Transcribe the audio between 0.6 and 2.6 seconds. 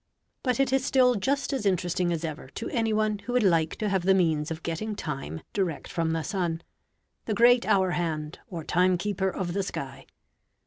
is still just as interesting as ever